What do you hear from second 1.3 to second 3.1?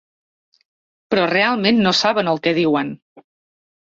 realment no saben el que diuen.